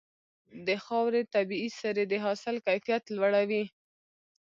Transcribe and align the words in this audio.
د 0.67 0.69
خاورې 0.85 1.21
طبيعي 1.33 1.69
سرې 1.79 2.03
د 2.11 2.13
حاصل 2.25 2.55
کیفیت 2.67 3.03
لوړوي. 3.15 3.63